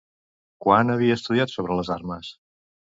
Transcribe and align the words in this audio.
Quan 0.65 0.93
havia 0.95 1.19
estudiat 1.23 1.55
sobre 1.55 1.81
les 1.81 1.95
armes? 2.01 2.37